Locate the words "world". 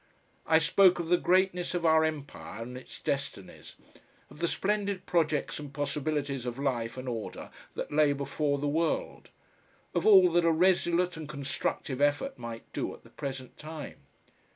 8.67-9.29